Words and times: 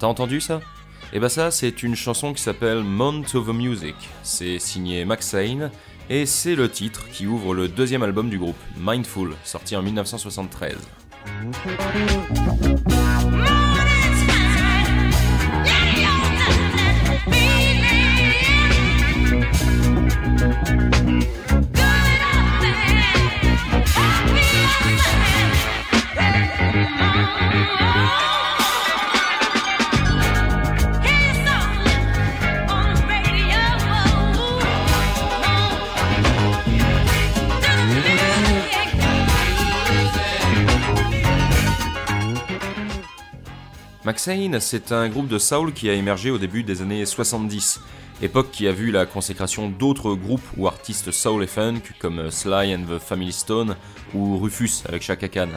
T'as 0.00 0.06
entendu 0.06 0.40
ça? 0.40 0.62
Et 1.12 1.16
bah 1.16 1.26
ben 1.26 1.28
ça, 1.28 1.50
c'est 1.50 1.82
une 1.82 1.94
chanson 1.94 2.32
qui 2.32 2.42
s'appelle 2.42 2.82
Mount 2.82 3.24
of 3.34 3.46
the 3.46 3.52
Music. 3.52 3.94
C'est 4.22 4.58
signé 4.58 5.04
Max 5.04 5.26
Sane 5.28 5.70
et 6.08 6.24
c'est 6.24 6.54
le 6.54 6.70
titre 6.70 7.06
qui 7.12 7.26
ouvre 7.26 7.52
le 7.52 7.68
deuxième 7.68 8.02
album 8.02 8.30
du 8.30 8.38
groupe, 8.38 8.56
Mindful, 8.78 9.34
sorti 9.44 9.76
en 9.76 9.82
1973. 9.82 10.78
Maxane, 44.10 44.58
c'est 44.58 44.90
un 44.90 45.08
groupe 45.08 45.28
de 45.28 45.38
soul 45.38 45.72
qui 45.72 45.88
a 45.88 45.92
émergé 45.92 46.32
au 46.32 46.38
début 46.38 46.64
des 46.64 46.82
années 46.82 47.06
70, 47.06 47.80
époque 48.22 48.50
qui 48.50 48.66
a 48.66 48.72
vu 48.72 48.90
la 48.90 49.06
consécration 49.06 49.68
d'autres 49.68 50.14
groupes 50.14 50.42
ou 50.56 50.66
artistes 50.66 51.12
soul 51.12 51.44
et 51.44 51.46
funk 51.46 51.82
comme 52.00 52.28
Sly 52.28 52.74
and 52.74 52.86
the 52.88 52.98
Family 52.98 53.30
Stone 53.30 53.76
ou 54.12 54.36
Rufus 54.36 54.82
avec 54.88 55.02
Chaka 55.02 55.28
Khan. 55.28 55.50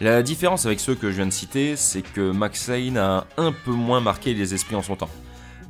La 0.00 0.22
différence 0.22 0.64
avec 0.64 0.80
ceux 0.80 0.94
que 0.94 1.10
je 1.10 1.16
viens 1.16 1.26
de 1.26 1.30
citer, 1.30 1.76
c'est 1.76 2.00
que 2.00 2.30
Maxane 2.30 2.96
a 2.96 3.26
un 3.36 3.52
peu 3.52 3.72
moins 3.72 4.00
marqué 4.00 4.32
les 4.32 4.54
esprits 4.54 4.76
en 4.76 4.82
son 4.82 4.96
temps. 4.96 5.10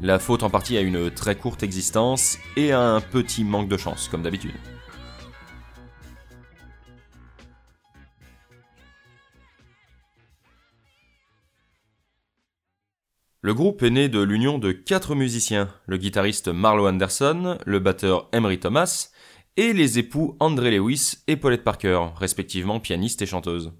La 0.00 0.20
faute 0.20 0.44
en 0.44 0.48
partie 0.48 0.78
à 0.78 0.82
une 0.82 1.10
très 1.10 1.34
courte 1.34 1.64
existence 1.64 2.38
et 2.56 2.70
à 2.70 2.82
un 2.82 3.00
petit 3.00 3.42
manque 3.42 3.68
de 3.68 3.76
chance, 3.76 4.06
comme 4.08 4.22
d'habitude. 4.22 4.54
Le 13.46 13.54
groupe 13.54 13.84
est 13.84 13.90
né 13.90 14.08
de 14.08 14.20
l'union 14.20 14.58
de 14.58 14.72
quatre 14.72 15.14
musiciens, 15.14 15.68
le 15.86 15.98
guitariste 15.98 16.48
Marlo 16.48 16.88
Anderson, 16.88 17.58
le 17.64 17.78
batteur 17.78 18.28
Emery 18.32 18.58
Thomas, 18.58 19.10
et 19.56 19.72
les 19.72 20.00
époux 20.00 20.36
André 20.40 20.72
Lewis 20.72 21.18
et 21.28 21.36
Paulette 21.36 21.62
Parker, 21.62 22.06
respectivement 22.16 22.80
pianiste 22.80 23.22
et 23.22 23.26
chanteuse. 23.26 23.72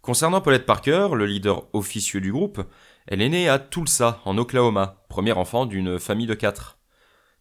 Concernant 0.00 0.40
Paulette 0.40 0.64
Parker, 0.64 1.08
le 1.12 1.26
leader 1.26 1.66
officieux 1.72 2.20
du 2.20 2.30
groupe, 2.30 2.62
elle 3.08 3.20
est 3.20 3.28
née 3.28 3.48
à 3.48 3.58
Tulsa, 3.58 4.20
en 4.24 4.38
Oklahoma, 4.38 5.02
premier 5.08 5.32
enfant 5.32 5.66
d'une 5.66 5.98
famille 5.98 6.28
de 6.28 6.34
quatre. 6.34 6.78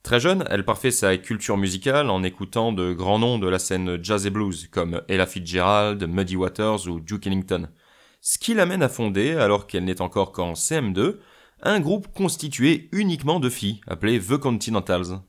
Très 0.02 0.20
jeune, 0.20 0.46
elle 0.50 0.66
parfait 0.66 0.90
sa 0.90 1.16
culture 1.18 1.58
musicale 1.58 2.10
en 2.10 2.24
écoutant 2.24 2.72
de 2.72 2.94
grands 2.94 3.20
noms 3.20 3.38
de 3.38 3.48
la 3.48 3.60
scène 3.60 4.04
jazz 4.04 4.26
et 4.26 4.32
blues, 4.32 4.70
comme 4.72 5.04
Ella 5.08 5.28
Fitzgerald, 5.28 6.04
Muddy 6.10 6.36
Waters 6.36 6.88
ou 6.88 7.00
Duke 7.00 7.28
Ellington. 7.28 7.70
Ce 8.22 8.40
qui 8.40 8.56
l'amène 8.56 8.82
à 8.82 8.90
fonder, 8.90 9.34
alors 9.34 9.68
qu'elle 9.68 9.86
n'est 9.86 10.02
encore 10.02 10.32
qu'en 10.32 10.54
CM2, 10.54 11.18
un 11.64 11.80
groupe 11.80 12.14
constitué 12.14 12.90
uniquement 12.92 13.40
de 13.40 13.50
filles, 13.50 13.82
appelé 13.88 14.20
The 14.20 14.38
Continentals. 14.38 15.22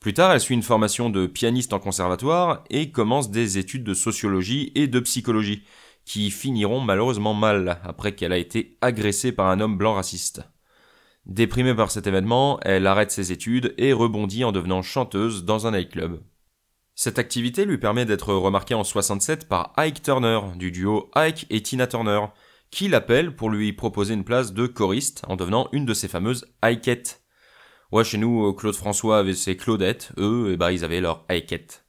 Plus 0.00 0.12
tard, 0.12 0.32
elle 0.32 0.40
suit 0.40 0.54
une 0.54 0.62
formation 0.62 1.08
de 1.08 1.26
pianiste 1.26 1.72
en 1.72 1.78
conservatoire 1.78 2.64
et 2.68 2.90
commence 2.90 3.30
des 3.30 3.56
études 3.58 3.84
de 3.84 3.94
sociologie 3.94 4.72
et 4.74 4.88
de 4.88 5.00
psychologie, 5.00 5.64
qui 6.04 6.30
finiront 6.30 6.80
malheureusement 6.80 7.34
mal 7.34 7.80
après 7.82 8.14
qu'elle 8.14 8.32
a 8.32 8.38
été 8.38 8.76
agressée 8.80 9.32
par 9.32 9.48
un 9.48 9.60
homme 9.60 9.78
blanc 9.78 9.94
raciste. 9.94 10.42
Déprimée 11.24 11.74
par 11.74 11.90
cet 11.90 12.06
événement, 12.06 12.60
elle 12.62 12.86
arrête 12.86 13.10
ses 13.10 13.32
études 13.32 13.74
et 13.78 13.92
rebondit 13.92 14.44
en 14.44 14.52
devenant 14.52 14.82
chanteuse 14.82 15.44
dans 15.44 15.66
un 15.66 15.72
nightclub. 15.72 16.20
Cette 16.94 17.18
activité 17.18 17.64
lui 17.64 17.78
permet 17.78 18.04
d'être 18.04 18.32
remarquée 18.32 18.74
en 18.74 18.84
67 18.84 19.48
par 19.48 19.72
Ike 19.76 20.02
Turner, 20.02 20.40
du 20.54 20.70
duo 20.70 21.10
Ike 21.14 21.46
et 21.50 21.62
Tina 21.62 21.86
Turner, 21.86 22.20
qui 22.70 22.88
l'appelle 22.88 23.34
pour 23.34 23.50
lui 23.50 23.72
proposer 23.72 24.14
une 24.14 24.24
place 24.24 24.52
de 24.52 24.66
choriste 24.66 25.22
en 25.28 25.36
devenant 25.36 25.68
une 25.72 25.86
de 25.86 25.94
ses 25.94 26.08
fameuses 26.08 26.46
Ikeettes. 26.64 27.22
Ouais, 27.92 28.04
chez 28.04 28.18
nous, 28.18 28.52
Claude 28.54 28.74
François 28.74 29.18
avait 29.18 29.34
ses 29.34 29.56
Claudettes, 29.56 30.12
eux, 30.18 30.52
et 30.52 30.56
bah 30.56 30.72
ils 30.72 30.84
avaient 30.84 31.00
leur 31.00 31.24
Ikeettes. 31.30 31.84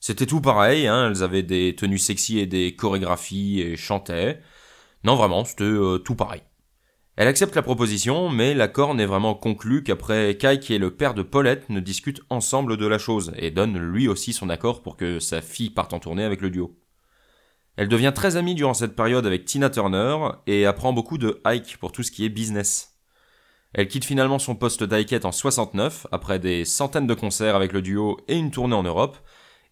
C'était 0.00 0.26
tout 0.26 0.40
pareil, 0.40 0.88
hein, 0.88 1.08
elles 1.08 1.22
avaient 1.22 1.44
des 1.44 1.76
tenues 1.76 1.98
sexy 1.98 2.40
et 2.40 2.46
des 2.46 2.74
chorégraphies 2.74 3.60
et 3.60 3.76
chantaient. 3.76 4.40
Non, 5.04 5.14
vraiment, 5.14 5.44
c'était 5.44 5.62
euh, 5.62 5.98
tout 5.98 6.16
pareil. 6.16 6.42
Elle 7.14 7.28
accepte 7.28 7.54
la 7.54 7.62
proposition, 7.62 8.28
mais 8.28 8.54
l'accord 8.54 8.94
n'est 8.94 9.06
vraiment 9.06 9.34
conclu 9.34 9.84
qu'après 9.84 10.36
Kai, 10.36 10.58
qui 10.58 10.74
est 10.74 10.78
le 10.78 10.96
père 10.96 11.14
de 11.14 11.22
Paulette, 11.22 11.68
ne 11.68 11.78
discute 11.78 12.22
ensemble 12.30 12.78
de 12.78 12.86
la 12.86 12.98
chose, 12.98 13.32
et 13.36 13.50
donne 13.50 13.78
lui 13.78 14.08
aussi 14.08 14.32
son 14.32 14.48
accord 14.48 14.82
pour 14.82 14.96
que 14.96 15.20
sa 15.20 15.40
fille 15.40 15.70
parte 15.70 15.92
en 15.92 16.00
tournée 16.00 16.24
avec 16.24 16.40
le 16.40 16.50
duo. 16.50 16.81
Elle 17.76 17.88
devient 17.88 18.12
très 18.14 18.36
amie 18.36 18.54
durant 18.54 18.74
cette 18.74 18.94
période 18.94 19.26
avec 19.26 19.46
Tina 19.46 19.70
Turner 19.70 20.16
et 20.46 20.66
apprend 20.66 20.92
beaucoup 20.92 21.16
de 21.16 21.40
Ike 21.44 21.78
pour 21.78 21.90
tout 21.90 22.02
ce 22.02 22.10
qui 22.10 22.24
est 22.24 22.28
business. 22.28 22.98
Elle 23.72 23.88
quitte 23.88 24.04
finalement 24.04 24.38
son 24.38 24.54
poste 24.54 24.84
d'Ikette 24.84 25.24
en 25.24 25.32
69 25.32 26.06
après 26.12 26.38
des 26.38 26.66
centaines 26.66 27.06
de 27.06 27.14
concerts 27.14 27.56
avec 27.56 27.72
le 27.72 27.80
duo 27.80 28.18
et 28.28 28.36
une 28.36 28.50
tournée 28.50 28.74
en 28.74 28.82
Europe 28.82 29.16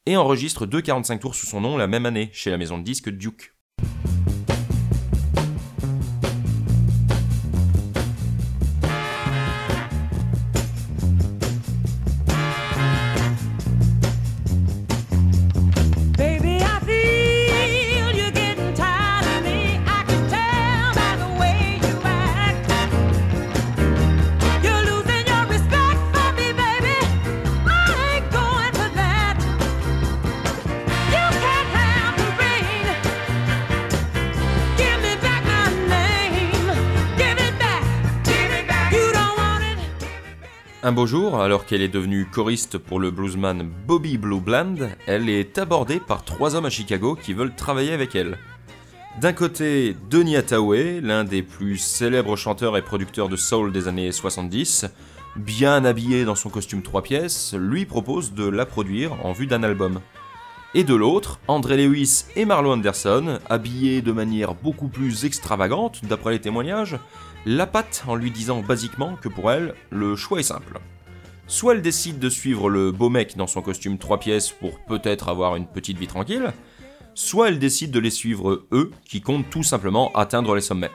et 0.07 0.17
enregistre 0.17 0.65
deux 0.65 0.81
45 0.81 1.21
tours 1.21 1.35
sous 1.35 1.47
son 1.47 1.61
nom 1.61 1.77
la 1.77 1.87
même 1.87 2.07
année 2.07 2.31
chez 2.33 2.51
la 2.51 2.57
maison 2.57 2.79
de 2.79 2.85
disques 2.85 3.11
Duke. 3.11 3.55
Un 40.91 40.93
beau 40.93 41.07
jour, 41.07 41.41
alors 41.41 41.67
qu'elle 41.67 41.83
est 41.83 41.89
devenue 41.89 42.27
choriste 42.27 42.77
pour 42.77 42.99
le 42.99 43.13
bluesman 43.13 43.63
Bobby 43.87 44.19
Blue 44.19 44.41
Bland, 44.41 44.75
elle 45.07 45.29
est 45.29 45.57
abordée 45.57 46.01
par 46.01 46.25
trois 46.25 46.57
hommes 46.57 46.65
à 46.65 46.71
Chicago 46.71 47.15
qui 47.15 47.33
veulent 47.33 47.55
travailler 47.55 47.93
avec 47.93 48.17
elle. 48.17 48.39
D'un 49.21 49.33
côté, 49.33 49.97
Denis 50.11 50.35
Hathaway, 50.35 51.01
l'un 51.01 51.23
des 51.23 51.43
plus 51.43 51.79
célèbres 51.79 52.35
chanteurs 52.35 52.77
et 52.77 52.83
producteurs 52.83 53.29
de 53.29 53.37
soul 53.37 53.71
des 53.71 53.87
années 53.87 54.11
70, 54.11 54.87
bien 55.37 55.85
habillé 55.85 56.25
dans 56.25 56.35
son 56.35 56.49
costume 56.49 56.83
trois 56.83 57.05
pièces, 57.05 57.55
lui 57.57 57.87
propose 57.87 58.35
de 58.35 58.49
la 58.49 58.67
produire 58.67 59.13
en 59.25 59.31
vue 59.31 59.47
d'un 59.47 59.63
album. 59.63 60.01
Et 60.75 60.83
de 60.83 60.95
l'autre, 60.97 61.39
André 61.47 61.77
Lewis 61.77 62.25
et 62.35 62.45
Marlo 62.45 62.73
Anderson, 62.73 63.39
habillés 63.49 64.03
de 64.03 64.11
manière 64.11 64.55
beaucoup 64.55 64.89
plus 64.89 65.25
extravagante 65.25 66.05
d'après 66.05 66.33
les 66.33 66.41
témoignages, 66.41 66.97
la 67.47 67.67
patte 67.67 68.05
en 68.07 68.15
lui 68.15 68.31
disant 68.31 68.61
basiquement 68.61 69.17
que 69.17 69.29
pour 69.29 69.51
elle, 69.51 69.75
le 69.91 70.17
choix 70.17 70.41
est 70.41 70.45
simple. 70.45 70.79
Soit 71.47 71.75
elle 71.75 71.83
décide 71.83 72.19
de 72.19 72.29
suivre 72.29 72.71
le 72.71 72.93
beau 72.93 73.09
mec 73.09 73.37
dans 73.37 73.47
son 73.47 73.63
costume 73.63 73.99
trois 73.99 74.21
pièces 74.21 74.51
pour 74.51 74.79
peut-être 74.85 75.29
avoir 75.29 75.57
une 75.57 75.67
petite 75.67 75.99
vie 75.99 76.07
tranquille, 76.07 76.53
soit 77.15 77.49
elle 77.49 77.59
décide 77.59 77.91
de 77.91 77.99
les 77.99 78.11
suivre 78.11 78.67
eux, 78.73 78.91
qui 79.05 79.21
comptent 79.21 79.51
tout 79.51 79.63
simplement 79.63 80.13
atteindre 80.15 80.55
les 80.55 80.61
sommets. 80.61 80.91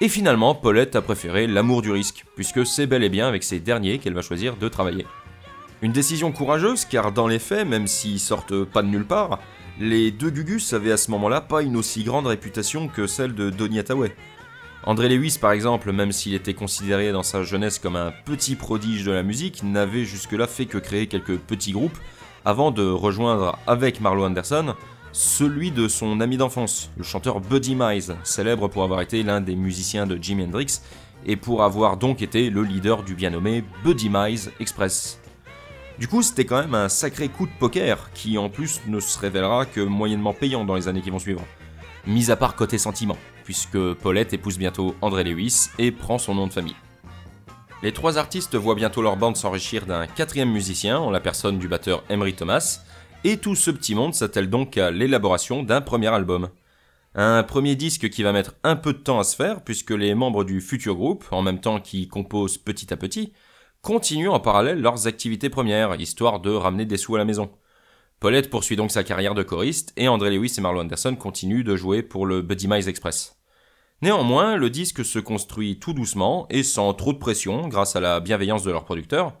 Et 0.00 0.08
finalement, 0.08 0.54
Paulette 0.54 0.96
a 0.96 1.02
préféré 1.02 1.46
l'amour 1.46 1.82
du 1.82 1.92
risque, 1.92 2.24
puisque 2.34 2.64
c'est 2.64 2.86
bel 2.86 3.04
et 3.04 3.10
bien 3.10 3.28
avec 3.28 3.44
ces 3.44 3.60
derniers 3.60 3.98
qu'elle 3.98 4.14
va 4.14 4.22
choisir 4.22 4.56
de 4.56 4.68
travailler. 4.68 5.06
Une 5.82 5.92
décision 5.92 6.32
courageuse, 6.32 6.84
car 6.84 7.12
dans 7.12 7.26
les 7.26 7.38
faits, 7.38 7.68
même 7.68 7.86
s'ils 7.86 8.18
sortent 8.18 8.64
pas 8.64 8.82
de 8.82 8.88
nulle 8.88 9.06
part, 9.06 9.38
les 9.78 10.10
deux 10.10 10.30
Gugus 10.30 10.72
avaient 10.72 10.92
à 10.92 10.96
ce 10.96 11.10
moment-là 11.10 11.40
pas 11.40 11.62
une 11.62 11.76
aussi 11.76 12.02
grande 12.02 12.26
réputation 12.26 12.88
que 12.88 13.06
celle 13.06 13.34
de 13.34 13.50
Donny. 13.50 13.80
André 14.84 15.10
Lewis, 15.10 15.36
par 15.38 15.52
exemple, 15.52 15.92
même 15.92 16.10
s'il 16.10 16.34
était 16.34 16.54
considéré 16.54 17.12
dans 17.12 17.22
sa 17.22 17.42
jeunesse 17.42 17.78
comme 17.78 17.96
un 17.96 18.12
petit 18.24 18.56
prodige 18.56 19.04
de 19.04 19.12
la 19.12 19.22
musique, 19.22 19.62
n'avait 19.62 20.04
jusque-là 20.04 20.46
fait 20.46 20.64
que 20.64 20.78
créer 20.78 21.06
quelques 21.06 21.36
petits 21.36 21.72
groupes 21.72 21.98
avant 22.46 22.70
de 22.70 22.88
rejoindre 22.88 23.58
avec 23.66 24.00
Marlo 24.00 24.24
Anderson 24.24 24.74
celui 25.12 25.70
de 25.70 25.88
son 25.88 26.20
ami 26.20 26.36
d'enfance, 26.36 26.90
le 26.96 27.02
chanteur 27.02 27.40
Buddy 27.40 27.74
Mize, 27.74 28.14
célèbre 28.22 28.68
pour 28.68 28.84
avoir 28.84 29.00
été 29.00 29.22
l'un 29.22 29.40
des 29.40 29.56
musiciens 29.56 30.06
de 30.06 30.16
Jimi 30.16 30.44
Hendrix 30.44 30.80
et 31.26 31.36
pour 31.36 31.64
avoir 31.64 31.96
donc 31.96 32.22
été 32.22 32.48
le 32.48 32.62
leader 32.62 33.02
du 33.02 33.14
bien 33.14 33.30
nommé 33.30 33.64
Buddy 33.84 34.08
Mize 34.08 34.52
Express. 34.60 35.20
Du 35.98 36.08
coup, 36.08 36.22
c'était 36.22 36.44
quand 36.44 36.60
même 36.60 36.74
un 36.74 36.88
sacré 36.88 37.28
coup 37.28 37.46
de 37.46 37.52
poker 37.58 38.10
qui 38.14 38.38
en 38.38 38.48
plus 38.48 38.80
ne 38.86 39.00
se 39.00 39.18
révélera 39.18 39.66
que 39.66 39.80
moyennement 39.80 40.32
payant 40.32 40.64
dans 40.64 40.76
les 40.76 40.88
années 40.88 41.02
qui 41.02 41.10
vont 41.10 41.18
suivre. 41.18 41.42
Mis 42.06 42.30
à 42.30 42.36
part 42.36 42.56
côté 42.56 42.78
sentiment, 42.78 43.18
puisque 43.44 43.94
Paulette 43.94 44.32
épouse 44.32 44.58
bientôt 44.58 44.94
André 45.02 45.24
Lewis 45.24 45.68
et 45.78 45.92
prend 45.92 46.18
son 46.18 46.34
nom 46.34 46.46
de 46.46 46.52
famille. 46.52 46.76
Les 47.82 47.92
trois 47.92 48.18
artistes 48.18 48.56
voient 48.56 48.74
bientôt 48.74 49.02
leur 49.02 49.16
bande 49.16 49.36
s'enrichir 49.36 49.86
d'un 49.86 50.06
quatrième 50.06 50.50
musicien 50.50 50.98
en 50.98 51.10
la 51.10 51.20
personne 51.20 51.58
du 51.58 51.68
batteur 51.68 52.04
Emery 52.08 52.34
Thomas, 52.34 52.80
et 53.24 53.36
tout 53.36 53.54
ce 53.54 53.70
petit 53.70 53.94
monde 53.94 54.14
s'attelle 54.14 54.48
donc 54.48 54.78
à 54.78 54.90
l'élaboration 54.90 55.62
d'un 55.62 55.80
premier 55.80 56.08
album. 56.08 56.48
Un 57.14 57.42
premier 57.42 57.76
disque 57.76 58.08
qui 58.08 58.22
va 58.22 58.32
mettre 58.32 58.54
un 58.64 58.76
peu 58.76 58.92
de 58.92 58.98
temps 58.98 59.18
à 59.18 59.24
se 59.24 59.36
faire, 59.36 59.62
puisque 59.62 59.90
les 59.90 60.14
membres 60.14 60.44
du 60.44 60.60
futur 60.60 60.94
groupe, 60.94 61.24
en 61.30 61.42
même 61.42 61.60
temps 61.60 61.80
qu'ils 61.80 62.08
composent 62.08 62.58
petit 62.58 62.92
à 62.92 62.96
petit, 62.96 63.32
continuent 63.82 64.30
en 64.30 64.40
parallèle 64.40 64.80
leurs 64.80 65.06
activités 65.06 65.50
premières, 65.50 66.00
histoire 66.00 66.40
de 66.40 66.50
ramener 66.50 66.84
des 66.84 66.96
sous 66.96 67.14
à 67.16 67.18
la 67.18 67.24
maison. 67.24 67.50
Paulette 68.20 68.50
poursuit 68.50 68.76
donc 68.76 68.90
sa 68.90 69.02
carrière 69.02 69.34
de 69.34 69.42
choriste, 69.42 69.94
et 69.96 70.06
André 70.06 70.30
Lewis 70.30 70.54
et 70.58 70.60
Marlo 70.60 70.82
Anderson 70.82 71.16
continuent 71.16 71.64
de 71.64 71.74
jouer 71.74 72.02
pour 72.02 72.26
le 72.26 72.42
Buddy 72.42 72.68
Miles 72.68 72.86
Express. 72.86 73.40
Néanmoins, 74.02 74.56
le 74.56 74.68
disque 74.68 75.06
se 75.06 75.18
construit 75.18 75.78
tout 75.78 75.94
doucement 75.94 76.46
et 76.50 76.62
sans 76.62 76.92
trop 76.92 77.14
de 77.14 77.18
pression 77.18 77.66
grâce 77.68 77.96
à 77.96 78.00
la 78.00 78.20
bienveillance 78.20 78.62
de 78.62 78.70
leurs 78.70 78.84
producteurs, 78.84 79.32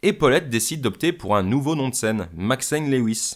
et 0.00 0.14
Paulette 0.14 0.48
décide 0.48 0.80
d'opter 0.80 1.12
pour 1.12 1.36
un 1.36 1.42
nouveau 1.42 1.74
nom 1.74 1.90
de 1.90 1.94
scène, 1.94 2.28
Maxine 2.34 2.90
Lewis. 2.90 3.34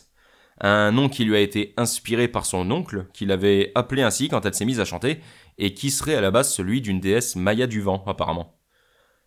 Un 0.63 0.93
nom 0.93 1.11
qui 1.11 1.27
lui 1.27 1.37
a 1.37 1.41
été 1.41 1.75
inspiré 1.77 2.27
par 2.27 2.47
son 2.47 2.71
oncle, 2.71 3.07
qui 3.13 3.27
l'avait 3.27 3.73
appelé 3.75 4.01
ainsi 4.01 4.31
quand 4.31 4.47
elle 4.47 4.55
s'est 4.55 4.65
mise 4.65 4.81
à 4.81 4.87
chanter, 4.87 5.21
et 5.59 5.75
qui 5.75 5.91
serait 5.91 6.15
à 6.15 6.23
la 6.23 6.31
base 6.31 6.51
celui 6.51 6.81
d'une 6.81 7.01
déesse 7.01 7.37
Maya 7.37 7.67
du 7.67 7.83
vent, 7.83 8.03
apparemment. 8.07 8.59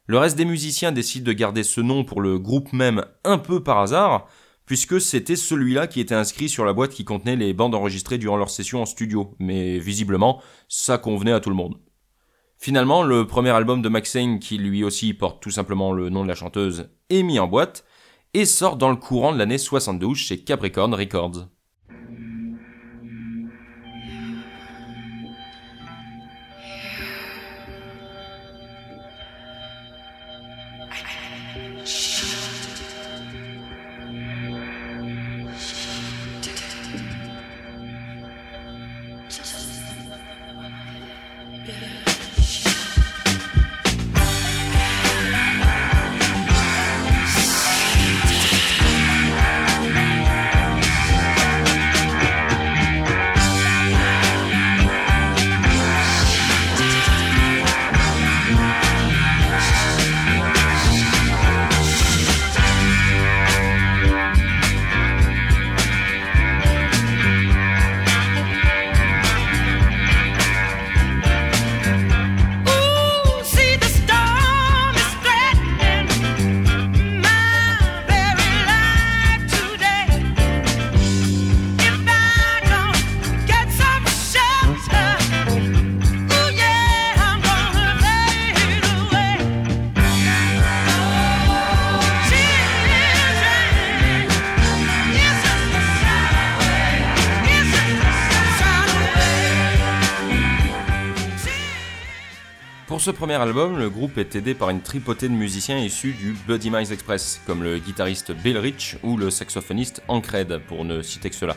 Le 0.07 0.17
reste 0.17 0.35
des 0.35 0.45
musiciens 0.45 0.91
décident 0.91 1.27
de 1.27 1.33
garder 1.33 1.61
ce 1.61 1.79
nom 1.79 2.03
pour 2.03 2.21
le 2.21 2.39
groupe 2.39 2.73
même 2.73 3.05
un 3.23 3.37
peu 3.37 3.61
par 3.61 3.77
hasard, 3.77 4.27
puisque 4.69 5.01
c'était 5.01 5.35
celui-là 5.35 5.87
qui 5.87 5.99
était 5.99 6.13
inscrit 6.13 6.47
sur 6.47 6.63
la 6.63 6.73
boîte 6.73 6.91
qui 6.91 7.03
contenait 7.03 7.35
les 7.35 7.55
bandes 7.55 7.73
enregistrées 7.73 8.19
durant 8.19 8.37
leur 8.37 8.51
session 8.51 8.83
en 8.83 8.85
studio, 8.85 9.33
mais 9.39 9.79
visiblement, 9.79 10.43
ça 10.67 10.99
convenait 10.99 11.31
à 11.31 11.39
tout 11.39 11.49
le 11.49 11.55
monde. 11.55 11.79
Finalement, 12.55 13.01
le 13.01 13.25
premier 13.25 13.49
album 13.49 13.81
de 13.81 13.89
Maxine, 13.89 14.37
qui 14.37 14.59
lui 14.59 14.83
aussi 14.83 15.15
porte 15.15 15.41
tout 15.41 15.49
simplement 15.49 15.91
le 15.91 16.11
nom 16.11 16.21
de 16.21 16.27
la 16.27 16.35
chanteuse, 16.35 16.91
est 17.09 17.23
mis 17.23 17.39
en 17.39 17.47
boîte 17.47 17.83
et 18.35 18.45
sort 18.45 18.77
dans 18.77 18.91
le 18.91 18.95
courant 18.95 19.33
de 19.33 19.39
l'année 19.39 19.57
72 19.57 20.15
chez 20.15 20.43
Capricorn 20.43 20.93
Records. 20.93 21.47
Pour 102.99 103.05
ce 103.05 103.11
premier 103.11 103.35
album, 103.35 103.79
le 103.79 103.89
groupe 103.89 104.17
est 104.17 104.35
aidé 104.35 104.53
par 104.53 104.69
une 104.69 104.81
tripotée 104.81 105.29
de 105.29 105.33
musiciens 105.33 105.77
issus 105.77 106.11
du 106.11 106.35
Buddy 106.45 106.69
Miles 106.69 106.91
Express, 106.91 107.39
comme 107.47 107.63
le 107.63 107.77
guitariste 107.77 108.33
Bill 108.33 108.57
Rich 108.57 108.97
ou 109.03 109.15
le 109.15 109.29
saxophoniste 109.29 110.03
Hank 110.09 110.27
Reid, 110.27 110.59
pour 110.67 110.83
ne 110.83 111.01
citer 111.01 111.29
que 111.29 111.35
cela. 111.37 111.55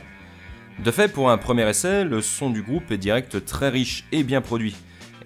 De 0.84 0.90
fait, 0.92 1.08
pour 1.08 1.32
un 1.32 1.38
premier 1.38 1.68
essai, 1.68 2.04
le 2.04 2.20
son 2.20 2.50
du 2.50 2.62
groupe 2.62 2.92
est 2.92 2.96
direct 2.96 3.44
très 3.44 3.70
riche 3.70 4.04
et 4.12 4.22
bien 4.22 4.40
produit. 4.40 4.76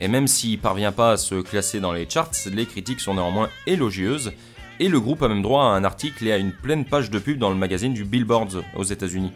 Et 0.01 0.09
même 0.09 0.27
s'il 0.27 0.59
parvient 0.59 0.91
pas 0.91 1.13
à 1.13 1.17
se 1.19 1.43
classer 1.43 1.81
dans 1.81 1.93
les 1.93 2.09
charts, 2.09 2.31
les 2.51 2.65
critiques 2.65 3.01
sont 3.01 3.17
néanmoins 3.17 3.51
élogieuses, 3.67 4.33
et 4.81 4.89
le 4.89 5.01
groupe 5.01 5.23
a 5.23 5.29
même 5.29 5.43
droit 5.43 5.65
à 5.65 5.77
un 5.77 5.85
article 5.85 6.27
et 6.27 6.33
à 6.33 6.39
une 6.39 6.53
pleine 6.53 6.87
page 6.87 7.11
de 7.11 7.19
pub 7.19 7.37
dans 7.39 7.51
le 7.51 7.57
magazine 7.57 7.93
du 7.93 8.07
Billboard 8.07 8.65
aux 8.75 8.85
États-Unis. 8.85 9.33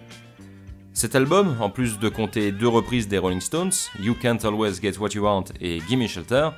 Cet 0.93 1.15
album, 1.15 1.57
en 1.61 1.71
plus 1.71 1.99
de 2.01 2.09
compter 2.09 2.51
deux 2.51 2.69
reprises 2.69 3.07
des 3.07 3.17
Rolling 3.17 3.41
Stones, 3.41 3.73
You 4.01 4.15
Can't 4.21 4.45
Always 4.45 4.75
Get 4.83 4.99
What 4.99 5.11
You 5.11 5.23
Want 5.23 5.45
et 5.61 5.81
Gimme 5.89 6.09
Shelter, 6.09 6.51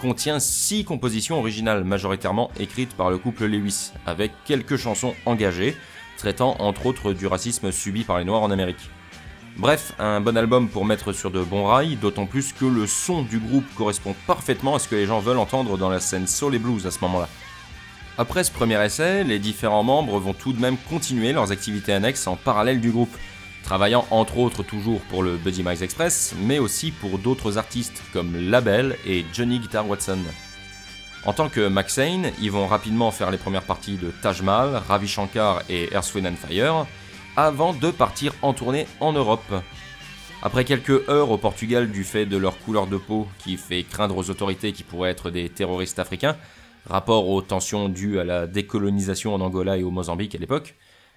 contient 0.00 0.40
six 0.40 0.84
compositions 0.84 1.38
originales 1.38 1.84
majoritairement 1.84 2.50
écrites 2.58 2.94
par 2.94 3.10
le 3.10 3.18
couple 3.18 3.44
Lewis, 3.44 3.92
avec 4.06 4.32
quelques 4.46 4.78
chansons 4.78 5.14
engagées, 5.26 5.76
traitant 6.16 6.56
entre 6.60 6.86
autres 6.86 7.12
du 7.12 7.26
racisme 7.26 7.70
subi 7.70 8.04
par 8.04 8.18
les 8.18 8.24
Noirs 8.24 8.42
en 8.42 8.50
Amérique. 8.50 8.90
Bref, 9.58 9.92
un 9.98 10.20
bon 10.20 10.36
album 10.36 10.68
pour 10.68 10.86
mettre 10.86 11.12
sur 11.12 11.30
de 11.30 11.42
bons 11.42 11.66
rails, 11.66 11.96
d'autant 11.96 12.26
plus 12.26 12.54
que 12.54 12.64
le 12.64 12.86
son 12.86 13.22
du 13.22 13.38
groupe 13.38 13.66
correspond 13.76 14.16
parfaitement 14.26 14.74
à 14.74 14.78
ce 14.78 14.88
que 14.88 14.96
les 14.96 15.06
gens 15.06 15.20
veulent 15.20 15.38
entendre 15.38 15.76
dans 15.76 15.90
la 15.90 16.00
scène 16.00 16.26
soul 16.26 16.54
et 16.54 16.58
blues 16.58 16.86
à 16.86 16.90
ce 16.90 16.98
moment-là. 17.02 17.28
Après 18.16 18.44
ce 18.44 18.50
premier 18.50 18.82
essai, 18.82 19.24
les 19.24 19.38
différents 19.38 19.82
membres 19.82 20.18
vont 20.18 20.34
tout 20.34 20.52
de 20.52 20.60
même 20.60 20.76
continuer 20.88 21.32
leurs 21.32 21.52
activités 21.52 21.92
annexes 21.92 22.26
en 22.26 22.36
parallèle 22.36 22.80
du 22.80 22.90
groupe, 22.90 23.14
travaillant 23.64 24.06
entre 24.10 24.38
autres 24.38 24.62
toujours 24.62 25.00
pour 25.00 25.22
le 25.22 25.36
Buddy 25.36 25.62
Miles 25.62 25.82
Express, 25.82 26.34
mais 26.38 26.58
aussi 26.58 26.90
pour 26.90 27.18
d'autres 27.18 27.58
artistes 27.58 28.02
comme 28.12 28.36
Label 28.36 28.96
et 29.06 29.24
Johnny 29.32 29.58
Guitar 29.58 29.88
Watson. 29.88 30.18
En 31.24 31.32
tant 31.32 31.48
que 31.48 31.66
Maxane, 31.68 32.30
ils 32.40 32.52
vont 32.52 32.66
rapidement 32.66 33.10
faire 33.10 33.30
les 33.30 33.38
premières 33.38 33.62
parties 33.62 33.96
de 33.96 34.10
Taj 34.22 34.42
Mahal, 34.42 34.82
Ravi 34.86 35.08
Shankar 35.08 35.62
et 35.70 35.88
Earth, 35.94 36.14
and 36.16 36.36
Fire, 36.36 36.86
avant 37.36 37.72
de 37.72 37.90
partir 37.90 38.34
en 38.42 38.52
tournée 38.52 38.86
en 39.00 39.12
Europe. 39.12 39.54
Après 40.42 40.66
quelques 40.66 41.08
heures 41.08 41.30
au 41.30 41.38
Portugal 41.38 41.90
du 41.90 42.04
fait 42.04 42.26
de 42.26 42.36
leur 42.36 42.58
couleur 42.58 42.86
de 42.86 42.98
peau 42.98 43.26
qui 43.38 43.56
fait 43.56 43.82
craindre 43.82 44.18
aux 44.18 44.28
autorités 44.28 44.72
qui 44.72 44.82
pourraient 44.82 45.10
être 45.10 45.30
des 45.30 45.48
terroristes 45.48 45.98
africains, 45.98 46.36
rapport 46.86 47.26
aux 47.30 47.40
tensions 47.40 47.88
dues 47.88 48.18
à 48.18 48.24
la 48.24 48.46
décolonisation 48.46 49.34
en 49.34 49.40
Angola 49.40 49.78
et 49.78 49.82
au 49.82 49.90
Mozambique 49.90 50.34
à 50.34 50.38
l'époque, 50.38 50.74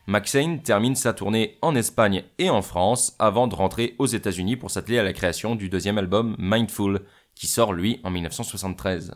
Maxane 0.10 0.62
termine 0.62 0.96
sa 0.96 1.12
tournée 1.12 1.58
en 1.62 1.76
Espagne 1.76 2.24
et 2.40 2.50
en 2.50 2.62
France 2.62 3.14
avant 3.20 3.48
de 3.48 3.56
rentrer 3.56 3.94
aux 4.00 4.06
États-Unis 4.06 4.56
pour 4.56 4.72
s'atteler 4.72 5.00
à 5.00 5.04
la 5.04 5.12
création 5.12 5.56
du 5.56 5.68
deuxième 5.68 5.98
album 5.98 6.34
Mindful, 6.40 7.02
qui 7.36 7.46
sort 7.46 7.74
lui 7.74 8.00
en 8.06 8.10
1973. 8.10 9.16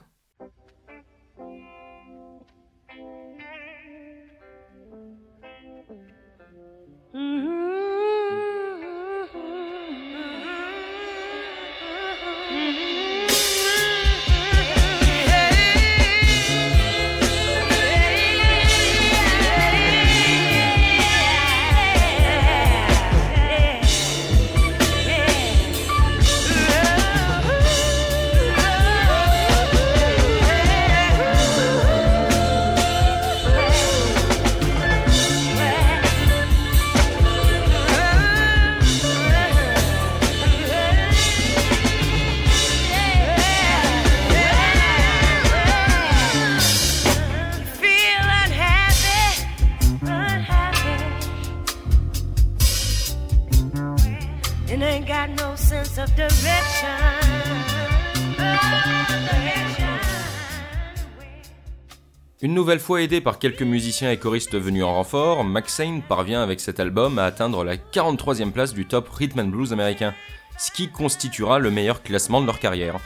Une 62.43 62.55
nouvelle 62.55 62.79
fois 62.79 63.03
aidé 63.03 63.21
par 63.21 63.37
quelques 63.37 63.61
musiciens 63.61 64.09
et 64.09 64.17
choristes 64.17 64.57
venus 64.57 64.83
en 64.83 64.95
renfort, 64.95 65.43
Maxine 65.43 66.01
parvient 66.01 66.41
avec 66.41 66.59
cet 66.59 66.79
album 66.79 67.19
à 67.19 67.25
atteindre 67.25 67.63
la 67.63 67.77
43e 67.77 68.49
place 68.49 68.73
du 68.73 68.87
top 68.87 69.09
rhythm 69.09 69.41
and 69.41 69.49
blues 69.49 69.73
américain, 69.73 70.15
ce 70.57 70.71
qui 70.71 70.89
constituera 70.89 71.59
le 71.59 71.69
meilleur 71.69 72.01
classement 72.01 72.41
de 72.41 72.47
leur 72.47 72.57
carrière. 72.57 72.99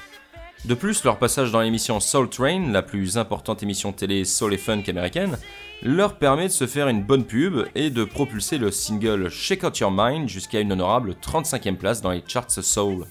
De 0.63 0.73
plus, 0.73 1.03
leur 1.03 1.17
passage 1.17 1.51
dans 1.51 1.59
l'émission 1.59 1.99
Soul 1.99 2.29
Train, 2.29 2.71
la 2.71 2.81
plus 2.81 3.17
importante 3.17 3.61
émission 3.61 3.91
télé 3.91 4.23
soul 4.23 4.53
et 4.53 4.57
funk 4.57 4.83
américaine, 4.87 5.37
leur 5.83 6.17
permet 6.17 6.47
de 6.47 6.53
se 6.53 6.65
faire 6.65 6.87
une 6.87 7.03
bonne 7.03 7.25
pub 7.25 7.67
et 7.75 7.89
de 7.89 8.05
propulser 8.05 8.57
le 8.57 8.71
single 8.71 9.29
Shake 9.29 9.63
Out 9.65 9.79
Your 9.79 9.91
Mind 9.93 10.29
jusqu'à 10.29 10.61
une 10.61 10.71
honorable 10.71 11.13
35e 11.21 11.75
place 11.75 12.01
dans 12.01 12.11
les 12.11 12.23
charts 12.25 12.49
soul. 12.49 13.05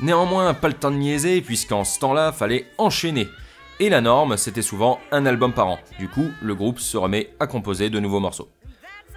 Néanmoins, 0.00 0.54
pas 0.54 0.68
le 0.68 0.74
temps 0.74 0.90
de 0.90 0.96
niaiser, 0.96 1.42
puisqu'en 1.42 1.84
ce 1.84 1.98
temps-là, 2.00 2.32
fallait 2.32 2.64
enchaîner. 2.78 3.28
Et 3.82 3.88
la 3.88 4.00
norme, 4.00 4.36
c'était 4.36 4.62
souvent 4.62 5.00
un 5.10 5.26
album 5.26 5.52
par 5.52 5.66
an. 5.66 5.80
Du 5.98 6.08
coup, 6.08 6.30
le 6.40 6.54
groupe 6.54 6.78
se 6.78 6.96
remet 6.96 7.34
à 7.40 7.48
composer 7.48 7.90
de 7.90 7.98
nouveaux 7.98 8.20
morceaux. 8.20 8.48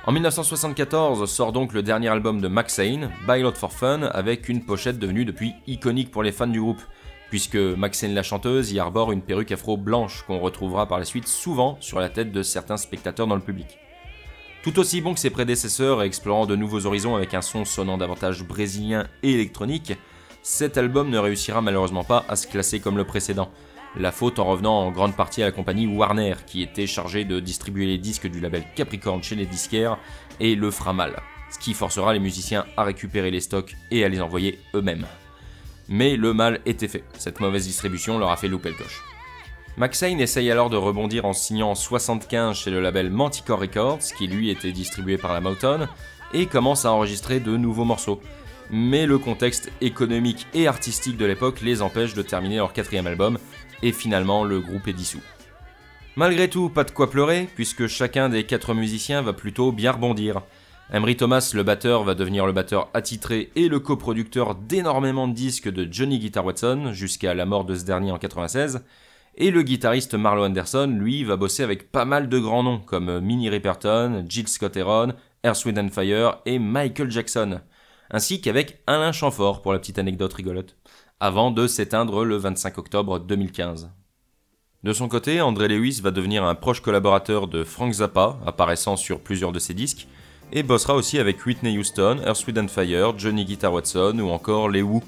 En 0.07 0.11
1974 0.11 1.29
sort 1.29 1.51
donc 1.51 1.71
le 1.71 1.83
dernier 1.83 2.07
album 2.07 2.41
de 2.41 2.47
Maxane, 2.47 3.11
By 3.27 3.43
for 3.53 3.71
Fun, 3.71 4.01
avec 4.01 4.49
une 4.49 4.65
pochette 4.65 4.97
devenue 4.97 5.23
depuis 5.23 5.53
iconique 5.67 6.09
pour 6.09 6.23
les 6.23 6.31
fans 6.31 6.47
du 6.47 6.59
groupe, 6.59 6.81
puisque 7.29 7.57
Maxine 7.57 8.15
la 8.15 8.23
chanteuse 8.23 8.71
y 8.71 8.79
arbore 8.79 9.11
une 9.11 9.21
perruque 9.21 9.51
afro 9.51 9.77
blanche 9.77 10.23
qu'on 10.25 10.39
retrouvera 10.39 10.87
par 10.87 10.97
la 10.97 11.05
suite 11.05 11.27
souvent 11.27 11.77
sur 11.79 11.99
la 11.99 12.09
tête 12.09 12.31
de 12.31 12.41
certains 12.41 12.77
spectateurs 12.77 13.27
dans 13.27 13.35
le 13.35 13.41
public. 13.41 13.77
Tout 14.63 14.79
aussi 14.79 14.99
bon 14.99 15.13
que 15.13 15.19
ses 15.19 15.29
prédécesseurs 15.29 16.01
explorant 16.01 16.47
de 16.47 16.55
nouveaux 16.55 16.87
horizons 16.87 17.15
avec 17.15 17.35
un 17.35 17.43
son 17.43 17.65
sonnant 17.65 17.99
davantage 17.99 18.43
brésilien 18.43 19.05
et 19.21 19.31
électronique, 19.31 19.93
cet 20.41 20.79
album 20.79 21.11
ne 21.11 21.19
réussira 21.19 21.61
malheureusement 21.61 22.03
pas 22.03 22.25
à 22.27 22.35
se 22.35 22.47
classer 22.47 22.79
comme 22.79 22.97
le 22.97 23.03
précédent. 23.03 23.51
La 23.97 24.11
faute 24.11 24.39
en 24.39 24.45
revenant 24.45 24.81
en 24.81 24.91
grande 24.91 25.15
partie 25.15 25.41
à 25.41 25.45
la 25.45 25.51
compagnie 25.53 25.87
Warner, 25.87 26.35
qui 26.45 26.61
était 26.61 26.85
chargée 26.85 27.23
de 27.23 27.39
distribuer 27.39 27.85
les 27.85 27.97
disques 27.97 28.27
du 28.27 28.41
label 28.41 28.65
Capricorn 28.75 29.23
chez 29.23 29.35
les 29.35 29.45
disquaires, 29.45 29.97
et 30.41 30.55
le 30.55 30.69
fera 30.69 30.91
mal, 30.91 31.21
ce 31.49 31.59
qui 31.59 31.73
forcera 31.73 32.11
les 32.11 32.19
musiciens 32.19 32.65
à 32.75 32.83
récupérer 32.83 33.31
les 33.31 33.39
stocks 33.39 33.73
et 33.91 34.03
à 34.03 34.09
les 34.09 34.19
envoyer 34.19 34.59
eux-mêmes. 34.73 35.05
Mais 35.87 36.17
le 36.17 36.33
mal 36.33 36.59
était 36.65 36.89
fait, 36.89 37.05
cette 37.17 37.39
mauvaise 37.39 37.67
distribution 37.67 38.19
leur 38.19 38.31
a 38.31 38.37
fait 38.37 38.49
louper 38.49 38.69
le 38.69 38.75
coche. 38.75 39.01
Maxine 39.77 40.19
essaye 40.19 40.51
alors 40.51 40.69
de 40.69 40.77
rebondir 40.77 41.23
en 41.23 41.33
signant 41.33 41.73
75 41.73 42.57
chez 42.57 42.71
le 42.71 42.81
label 42.81 43.09
Manticore 43.09 43.61
Records, 43.61 43.99
qui 44.17 44.27
lui 44.27 44.49
était 44.49 44.73
distribué 44.73 45.17
par 45.17 45.31
la 45.31 45.39
Motown, 45.39 45.87
et 46.33 46.47
commence 46.47 46.83
à 46.83 46.91
enregistrer 46.91 47.39
de 47.39 47.55
nouveaux 47.55 47.85
morceaux 47.85 48.19
mais 48.69 49.05
le 49.05 49.17
contexte 49.17 49.71
économique 49.81 50.47
et 50.53 50.67
artistique 50.67 51.17
de 51.17 51.25
l'époque 51.25 51.61
les 51.61 51.81
empêche 51.81 52.13
de 52.13 52.21
terminer 52.21 52.57
leur 52.57 52.73
quatrième 52.73 53.07
album, 53.07 53.37
et 53.85 53.91
finalement 53.91 54.43
le 54.43 54.59
groupe 54.59 54.87
est 54.87 54.93
dissous. 54.93 55.21
Malgré 56.15 56.49
tout, 56.49 56.69
pas 56.69 56.83
de 56.83 56.91
quoi 56.91 57.09
pleurer, 57.09 57.47
puisque 57.55 57.87
chacun 57.87 58.29
des 58.29 58.45
quatre 58.45 58.73
musiciens 58.73 59.21
va 59.21 59.33
plutôt 59.33 59.71
bien 59.71 59.91
rebondir. 59.91 60.41
Emery 60.91 61.15
Thomas, 61.15 61.51
le 61.53 61.61
batteur, 61.61 62.03
va 62.03 62.15
devenir 62.15 62.47
le 62.47 62.51
batteur 62.51 62.89
attitré 62.93 63.51
et 63.55 63.67
le 63.67 63.79
coproducteur 63.79 64.55
d'énormément 64.55 65.27
de 65.27 65.33
disques 65.33 65.69
de 65.69 65.87
Johnny 65.91 66.17
Guitar 66.17 66.45
Watson 66.45 66.93
jusqu'à 66.93 67.35
la 67.35 67.45
mort 67.45 67.63
de 67.63 67.75
ce 67.75 67.85
dernier 67.85 68.11
en 68.11 68.17
96, 68.17 68.83
et 69.37 69.51
le 69.51 69.61
guitariste 69.61 70.15
Marlo 70.15 70.45
Anderson, 70.45 70.95
lui, 70.99 71.23
va 71.23 71.35
bosser 71.35 71.61
avec 71.61 71.91
pas 71.91 72.05
mal 72.05 72.27
de 72.27 72.39
grands 72.39 72.63
noms 72.63 72.79
comme 72.79 73.19
Minnie 73.19 73.49
Riperton, 73.49 74.25
Jill 74.27 74.47
Scott 74.47 74.77
Heron, 74.77 75.13
Wind 75.43 75.91
Fire 75.91 76.39
et 76.45 76.57
Michael 76.57 77.11
Jackson 77.11 77.59
ainsi 78.09 78.41
qu'avec 78.41 78.81
Alain 78.87 79.11
Chamfort 79.11 79.61
pour 79.61 79.73
la 79.73 79.79
petite 79.79 79.99
anecdote 79.99 80.33
rigolote, 80.33 80.75
avant 81.19 81.51
de 81.51 81.67
s'éteindre 81.67 82.25
le 82.25 82.35
25 82.37 82.77
octobre 82.77 83.19
2015. 83.19 83.89
De 84.83 84.93
son 84.93 85.07
côté, 85.07 85.41
André 85.41 85.67
Lewis 85.67 86.01
va 86.03 86.11
devenir 86.11 86.43
un 86.43 86.55
proche 86.55 86.81
collaborateur 86.81 87.47
de 87.47 87.63
Frank 87.63 87.93
Zappa, 87.93 88.37
apparaissant 88.45 88.97
sur 88.97 89.19
plusieurs 89.19 89.51
de 89.51 89.59
ses 89.59 89.73
disques, 89.73 90.07
et 90.51 90.61
bossera 90.61 90.93
aussi 90.93 91.17
avec 91.17 91.45
Whitney 91.45 91.77
Houston, 91.77 92.19
Earth, 92.25 92.45
Wind 92.47 92.69
Fire, 92.69 93.17
Johnny 93.17 93.45
Guitar 93.45 93.73
Watson 93.73 94.19
ou 94.19 94.29
encore 94.29 94.69
Les 94.69 94.81
Who. 94.81 95.01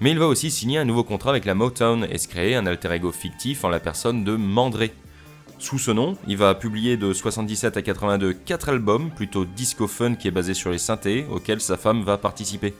Mais 0.00 0.12
il 0.12 0.18
va 0.18 0.26
aussi 0.26 0.50
signer 0.50 0.78
un 0.78 0.84
nouveau 0.84 1.04
contrat 1.04 1.30
avec 1.30 1.44
la 1.44 1.54
Motown 1.54 2.06
et 2.10 2.18
se 2.18 2.28
créer 2.28 2.56
un 2.56 2.66
alter 2.66 2.92
ego 2.92 3.12
fictif 3.12 3.64
en 3.64 3.68
la 3.68 3.80
personne 3.80 4.24
de 4.24 4.36
Mandré, 4.36 4.92
sous 5.60 5.78
ce 5.78 5.90
nom, 5.90 6.16
il 6.26 6.38
va 6.38 6.54
publier 6.54 6.96
de 6.96 7.12
77 7.12 7.76
à 7.76 7.82
82 7.82 8.32
4 8.32 8.70
albums, 8.70 9.10
plutôt 9.10 9.44
disco 9.44 9.86
fun 9.86 10.14
qui 10.14 10.26
est 10.26 10.30
basé 10.30 10.54
sur 10.54 10.70
les 10.70 10.78
synthés, 10.78 11.26
auxquels 11.30 11.60
sa 11.60 11.76
femme 11.76 12.02
va 12.02 12.16
participer. 12.16 12.72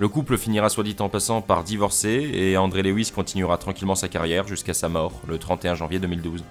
Le 0.00 0.08
couple 0.08 0.38
finira 0.38 0.70
soit 0.70 0.82
dit 0.82 0.96
en 1.00 1.10
passant 1.10 1.42
par 1.42 1.62
divorcer 1.62 2.30
et 2.32 2.56
André 2.56 2.82
Lewis 2.82 3.12
continuera 3.14 3.58
tranquillement 3.58 3.94
sa 3.94 4.08
carrière 4.08 4.48
jusqu'à 4.48 4.72
sa 4.72 4.88
mort, 4.88 5.12
le 5.28 5.36
31 5.36 5.74
janvier 5.74 5.98
2012. 5.98 6.42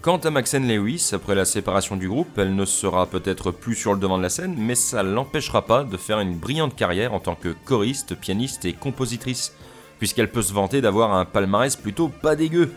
Quant 0.00 0.16
à 0.16 0.30
Maxine 0.30 0.66
Lewis, 0.66 1.10
après 1.12 1.34
la 1.34 1.44
séparation 1.44 1.98
du 1.98 2.08
groupe, 2.08 2.38
elle 2.38 2.54
ne 2.54 2.64
sera 2.64 3.04
peut-être 3.04 3.50
plus 3.50 3.74
sur 3.74 3.92
le 3.92 4.00
devant 4.00 4.16
de 4.16 4.22
la 4.22 4.30
scène, 4.30 4.54
mais 4.56 4.74
ça 4.74 5.02
l'empêchera 5.02 5.66
pas 5.66 5.84
de 5.84 5.98
faire 5.98 6.18
une 6.20 6.38
brillante 6.38 6.74
carrière 6.74 7.12
en 7.12 7.20
tant 7.20 7.34
que 7.34 7.54
choriste, 7.66 8.14
pianiste 8.14 8.64
et 8.64 8.72
compositrice, 8.72 9.54
puisqu'elle 9.98 10.30
peut 10.30 10.40
se 10.40 10.54
vanter 10.54 10.80
d'avoir 10.80 11.12
un 11.12 11.26
palmarès 11.26 11.76
plutôt 11.76 12.08
pas 12.08 12.36
dégueu, 12.36 12.72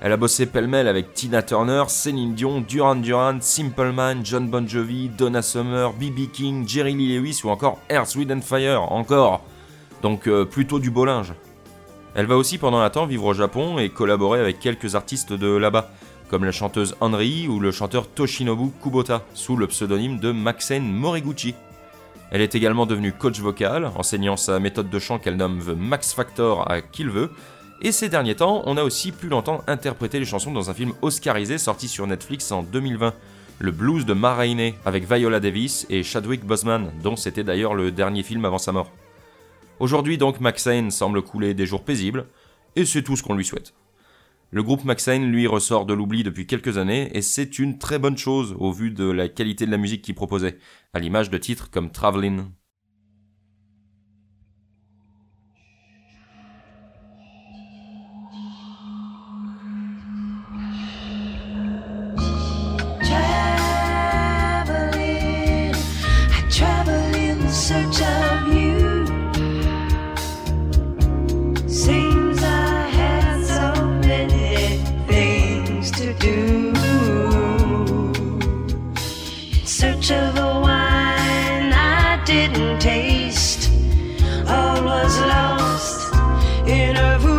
elle 0.00 0.12
a 0.12 0.16
bossé 0.16 0.46
pêle-mêle 0.46 0.86
avec 0.86 1.12
Tina 1.12 1.42
Turner, 1.42 1.82
Céline 1.88 2.34
Dion, 2.34 2.60
Duran 2.60 2.96
Duran, 2.96 3.38
Simple 3.40 3.90
Man, 3.90 4.20
John 4.24 4.48
Bon 4.48 4.66
Jovi, 4.66 5.08
Donna 5.08 5.42
Summer, 5.42 5.92
B.B. 5.92 6.30
King, 6.32 6.68
Jerry 6.68 6.94
Lee 6.94 7.18
Lewis 7.18 7.40
ou 7.42 7.48
encore 7.48 7.80
Earth, 7.90 8.14
Wind 8.14 8.42
Fire, 8.44 8.92
encore. 8.92 9.42
Donc 10.02 10.28
euh, 10.28 10.44
plutôt 10.44 10.78
du 10.78 10.90
beau 10.90 11.04
linge. 11.04 11.34
Elle 12.14 12.26
va 12.26 12.36
aussi 12.36 12.58
pendant 12.58 12.78
un 12.78 12.90
temps 12.90 13.06
vivre 13.06 13.24
au 13.24 13.34
Japon 13.34 13.78
et 13.78 13.88
collaborer 13.88 14.38
avec 14.38 14.60
quelques 14.60 14.94
artistes 14.94 15.32
de 15.32 15.48
là-bas, 15.48 15.90
comme 16.28 16.44
la 16.44 16.52
chanteuse 16.52 16.94
Henry 17.00 17.48
ou 17.48 17.58
le 17.58 17.72
chanteur 17.72 18.06
Toshinobu 18.06 18.70
Kubota, 18.80 19.24
sous 19.34 19.56
le 19.56 19.66
pseudonyme 19.66 20.20
de 20.20 20.30
Maxine 20.30 20.92
Moriguchi. 20.92 21.56
Elle 22.30 22.40
est 22.40 22.54
également 22.54 22.86
devenue 22.86 23.12
coach 23.12 23.40
vocal, 23.40 23.90
enseignant 23.96 24.36
sa 24.36 24.60
méthode 24.60 24.90
de 24.90 24.98
chant 24.98 25.18
qu'elle 25.18 25.36
nomme 25.36 25.58
The 25.60 25.76
Max 25.76 26.12
Factor 26.12 26.70
à 26.70 26.82
qui 26.82 27.02
le 27.02 27.10
veut, 27.10 27.30
et 27.80 27.92
ces 27.92 28.08
derniers 28.08 28.34
temps, 28.34 28.62
on 28.66 28.76
a 28.76 28.82
aussi 28.82 29.12
pu 29.12 29.28
l'entendre 29.28 29.62
interpréter 29.66 30.18
les 30.18 30.24
chansons 30.24 30.52
dans 30.52 30.70
un 30.70 30.74
film 30.74 30.92
oscarisé 31.02 31.58
sorti 31.58 31.88
sur 31.88 32.06
Netflix 32.06 32.50
en 32.50 32.62
2020, 32.62 33.14
Le 33.60 33.70
Blues 33.70 34.04
de 34.04 34.14
Ma 34.14 34.36
avec 34.84 35.10
Viola 35.10 35.40
Davis 35.40 35.86
et 35.88 36.02
Chadwick 36.02 36.44
Boseman, 36.44 36.90
dont 37.02 37.16
c'était 37.16 37.44
d'ailleurs 37.44 37.74
le 37.74 37.92
dernier 37.92 38.22
film 38.22 38.44
avant 38.44 38.58
sa 38.58 38.72
mort. 38.72 38.90
Aujourd'hui 39.78 40.18
donc 40.18 40.40
Maxine 40.40 40.90
semble 40.90 41.22
couler 41.22 41.54
des 41.54 41.66
jours 41.66 41.84
paisibles, 41.84 42.26
et 42.74 42.84
c'est 42.84 43.02
tout 43.02 43.16
ce 43.16 43.22
qu'on 43.22 43.34
lui 43.34 43.44
souhaite. 43.44 43.74
Le 44.50 44.62
groupe 44.62 44.84
Maxine, 44.84 45.30
lui, 45.30 45.46
ressort 45.46 45.84
de 45.84 45.92
l'oubli 45.92 46.22
depuis 46.22 46.46
quelques 46.46 46.78
années, 46.78 47.10
et 47.12 47.20
c'est 47.20 47.58
une 47.58 47.78
très 47.78 47.98
bonne 47.98 48.16
chose 48.16 48.56
au 48.58 48.72
vu 48.72 48.90
de 48.90 49.04
la 49.04 49.28
qualité 49.28 49.66
de 49.66 49.70
la 49.70 49.76
musique 49.76 50.02
qu'il 50.02 50.14
proposait, 50.14 50.58
à 50.94 50.98
l'image 51.00 51.28
de 51.28 51.36
titres 51.36 51.70
comme 51.70 51.90
Travelin'. 51.90 52.50
in 86.68 86.96
a 86.96 87.18
room. 87.20 87.37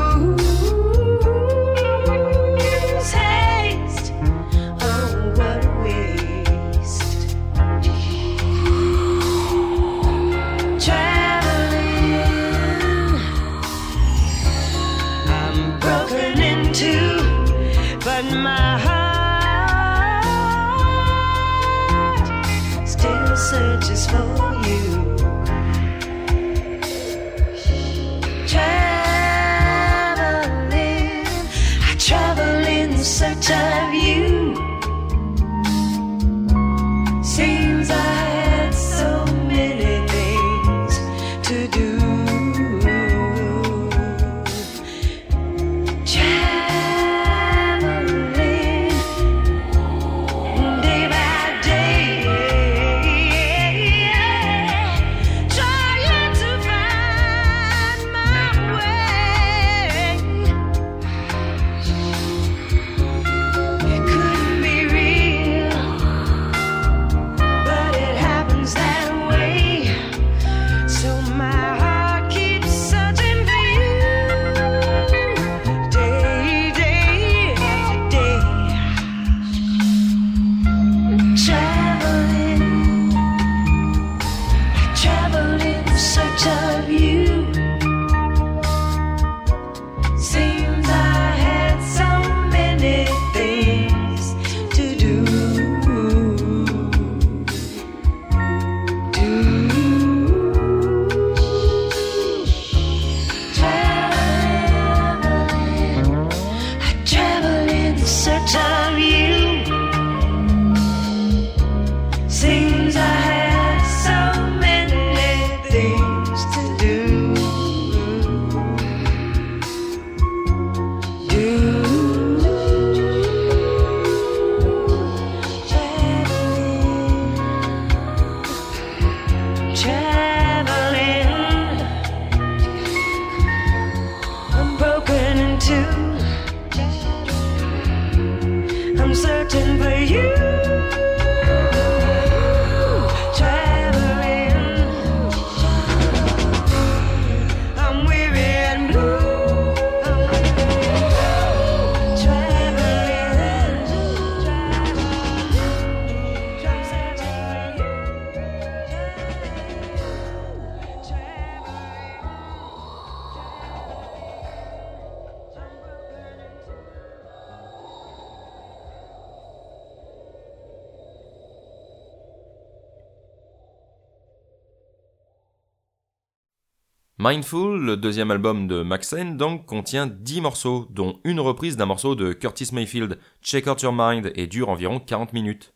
Mindful, 177.22 177.82
le 177.82 177.98
deuxième 177.98 178.32
album 178.32 178.70
de 178.70 178.82
Maxine, 178.82 179.36
donc 179.36 179.66
contient 179.66 180.08
10 180.08 180.40
morceaux, 180.40 180.88
dont 180.90 181.20
une 181.26 181.42
reprise 181.42 181.76
d'un 181.76 181.86
morceau 181.86 182.16
de 182.16 182.32
Curtis 182.32 182.70
Mayfield, 182.72 183.20
Check 183.44 183.68
Out 183.68 183.82
Your 183.82 183.92
Mind, 183.94 184.32
et 184.36 184.48
dure 184.48 184.70
environ 184.70 185.02
40 185.02 185.34
minutes. 185.34 185.74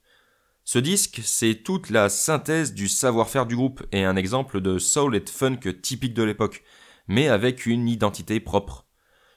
Ce 0.64 0.80
disque, 0.80 1.20
c'est 1.22 1.56
toute 1.56 1.90
la 1.90 2.08
synthèse 2.08 2.74
du 2.74 2.88
savoir-faire 2.88 3.46
du 3.46 3.58
groupe 3.58 3.84
et 3.92 4.06
un 4.06 4.16
exemple 4.16 4.62
de 4.62 4.80
soul 4.80 5.18
et 5.18 5.24
funk 5.30 5.60
typique 5.82 6.14
de 6.14 6.24
l'époque, 6.24 6.64
mais 7.10 7.28
avec 7.28 7.66
une 7.66 7.90
identité 7.90 8.40
propre. 8.40 8.86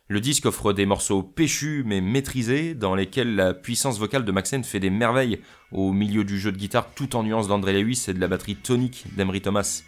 Le 0.07 0.21
disque 0.21 0.47
offre 0.47 0.73
des 0.73 0.87
morceaux 0.87 1.25
péchus 1.25 1.83
mais 1.85 2.01
maîtrisés, 2.01 2.75
dans 2.75 2.95
lesquels 2.95 3.35
la 3.35 3.53
puissance 3.53 3.99
vocale 3.99 4.25
de 4.25 4.31
Maxine 4.31 4.62
fait 4.62 4.79
des 4.79 4.90
merveilles, 4.90 5.40
au 5.73 5.90
milieu 5.90 6.23
du 6.23 6.38
jeu 6.38 6.53
de 6.53 6.57
guitare 6.57 6.88
tout 6.95 7.16
en 7.16 7.25
nuances 7.25 7.49
d'André 7.49 7.73
Lewis 7.73 8.05
et 8.07 8.14
de 8.14 8.21
la 8.21 8.29
batterie 8.29 8.55
tonique 8.55 9.07
d'Emery 9.16 9.40
Thomas 9.40 9.83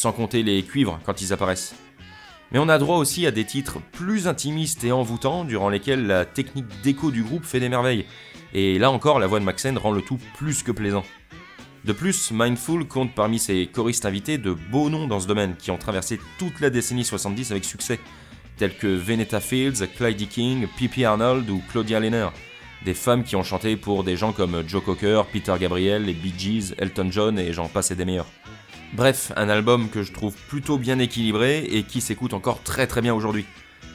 sans 0.00 0.12
compter 0.12 0.42
les 0.42 0.62
cuivres 0.62 0.98
quand 1.04 1.20
ils 1.20 1.34
apparaissent. 1.34 1.74
Mais 2.52 2.58
on 2.58 2.68
a 2.68 2.78
droit 2.78 2.96
aussi 2.96 3.26
à 3.26 3.30
des 3.30 3.44
titres 3.44 3.78
plus 3.92 4.26
intimistes 4.26 4.82
et 4.82 4.92
envoûtants, 4.92 5.44
durant 5.44 5.68
lesquels 5.68 6.06
la 6.06 6.24
technique 6.24 6.66
d'écho 6.82 7.10
du 7.10 7.22
groupe 7.22 7.44
fait 7.44 7.60
des 7.60 7.68
merveilles, 7.68 8.06
et 8.54 8.78
là 8.78 8.90
encore 8.90 9.18
la 9.18 9.26
voix 9.26 9.40
de 9.40 9.44
Maxen 9.44 9.76
rend 9.76 9.92
le 9.92 10.00
tout 10.00 10.18
plus 10.38 10.62
que 10.62 10.72
plaisant. 10.72 11.04
De 11.84 11.92
plus, 11.92 12.30
Mindful 12.32 12.86
compte 12.88 13.14
parmi 13.14 13.38
ses 13.38 13.66
choristes 13.66 14.06
invités 14.06 14.38
de 14.38 14.52
beaux 14.52 14.90
noms 14.90 15.06
dans 15.06 15.20
ce 15.20 15.28
domaine, 15.28 15.54
qui 15.56 15.70
ont 15.70 15.78
traversé 15.78 16.18
toute 16.38 16.60
la 16.60 16.70
décennie 16.70 17.04
70 17.04 17.50
avec 17.50 17.64
succès, 17.64 18.00
tels 18.56 18.76
que 18.76 18.86
Veneta 18.86 19.40
Fields, 19.40 19.86
Clyde 19.96 20.28
King, 20.28 20.66
Pippi 20.76 21.04
Arnold 21.04 21.48
ou 21.50 21.62
Claudia 21.70 22.00
Lehner, 22.00 22.28
des 22.84 22.94
femmes 22.94 23.22
qui 23.22 23.36
ont 23.36 23.42
chanté 23.42 23.76
pour 23.76 24.02
des 24.02 24.16
gens 24.16 24.32
comme 24.32 24.62
Joe 24.66 24.82
Cocker, 24.82 25.22
Peter 25.30 25.54
Gabriel, 25.60 26.06
les 26.06 26.14
Bee 26.14 26.34
Gees, 26.36 26.74
Elton 26.78 27.08
John 27.10 27.38
et 27.38 27.52
j'en 27.52 27.68
passe 27.68 27.90
et 27.90 27.94
des 27.94 28.06
meilleurs. 28.06 28.30
Bref, 28.92 29.30
un 29.36 29.48
album 29.48 29.88
que 29.88 30.02
je 30.02 30.12
trouve 30.12 30.34
plutôt 30.48 30.76
bien 30.76 30.98
équilibré 30.98 31.64
et 31.70 31.84
qui 31.84 32.00
s'écoute 32.00 32.34
encore 32.34 32.62
très 32.64 32.88
très 32.88 33.00
bien 33.00 33.14
aujourd'hui. 33.14 33.46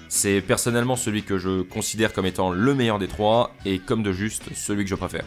C'est 0.07 0.39
personnellement 0.39 0.95
celui 0.95 1.23
que 1.23 1.37
je 1.37 1.63
considère 1.63 2.13
comme 2.13 2.25
étant 2.25 2.51
le 2.51 2.73
meilleur 2.73 2.97
des 2.97 3.09
trois 3.09 3.53
et 3.65 3.79
comme 3.79 4.03
de 4.03 4.13
juste 4.13 4.43
celui 4.55 4.85
que 4.85 4.89
je 4.89 4.95
préfère. 4.95 5.25